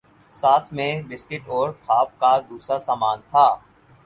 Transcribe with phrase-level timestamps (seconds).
[0.35, 3.47] ساتھ میں بسکٹ اور کھا پ کا دوسرا سامان تھے